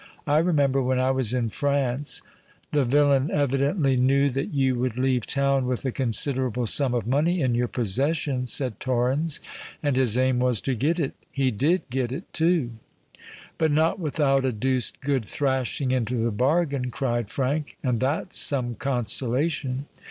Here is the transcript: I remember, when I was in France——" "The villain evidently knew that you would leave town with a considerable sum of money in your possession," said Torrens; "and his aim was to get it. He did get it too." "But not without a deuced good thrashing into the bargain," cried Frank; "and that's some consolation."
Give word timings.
I 0.25 0.39
remember, 0.39 0.81
when 0.81 0.97
I 0.99 1.11
was 1.11 1.31
in 1.31 1.51
France——" 1.51 2.23
"The 2.71 2.85
villain 2.85 3.29
evidently 3.29 3.95
knew 3.97 4.31
that 4.31 4.51
you 4.51 4.73
would 4.79 4.97
leave 4.97 5.27
town 5.27 5.67
with 5.67 5.85
a 5.85 5.91
considerable 5.91 6.65
sum 6.65 6.95
of 6.95 7.05
money 7.05 7.39
in 7.39 7.53
your 7.53 7.67
possession," 7.67 8.47
said 8.47 8.79
Torrens; 8.79 9.39
"and 9.83 9.95
his 9.95 10.17
aim 10.17 10.39
was 10.39 10.59
to 10.61 10.73
get 10.73 10.99
it. 10.99 11.13
He 11.31 11.51
did 11.51 11.83
get 11.91 12.11
it 12.11 12.33
too." 12.33 12.71
"But 13.59 13.71
not 13.71 13.99
without 13.99 14.43
a 14.43 14.51
deuced 14.51 14.99
good 15.01 15.23
thrashing 15.23 15.91
into 15.91 16.15
the 16.23 16.31
bargain," 16.31 16.89
cried 16.89 17.29
Frank; 17.29 17.77
"and 17.83 17.99
that's 17.99 18.39
some 18.39 18.73
consolation." 18.73 19.85